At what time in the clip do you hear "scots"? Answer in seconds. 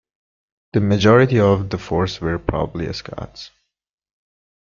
2.91-3.51